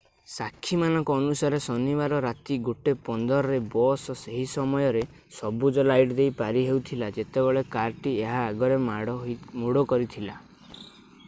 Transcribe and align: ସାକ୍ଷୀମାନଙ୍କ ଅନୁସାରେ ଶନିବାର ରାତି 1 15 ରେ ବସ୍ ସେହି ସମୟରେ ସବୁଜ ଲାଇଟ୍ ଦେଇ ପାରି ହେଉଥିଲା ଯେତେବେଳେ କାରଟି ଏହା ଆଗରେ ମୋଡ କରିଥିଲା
ସାକ୍ଷୀମାନଙ୍କ 0.33 1.17
ଅନୁସାରେ 1.23 1.59
ଶନିବାର 1.65 2.21
ରାତି 2.25 2.57
1 2.71 2.93
15 3.09 3.41
ରେ 3.47 3.59
ବସ୍ 3.75 4.07
ସେହି 4.23 4.47
ସମୟରେ 4.55 5.05
ସବୁଜ 5.41 5.85
ଲାଇଟ୍ 5.91 6.17
ଦେଇ 6.23 6.33
ପାରି 6.41 6.65
ହେଉଥିଲା 6.71 7.11
ଯେତେବେଳେ 7.21 7.65
କାରଟି 7.79 8.15
ଏହା 8.25 8.43
ଆଗରେ 8.49 8.83
ମୋଡ 8.89 9.87
କରିଥିଲା 9.95 10.39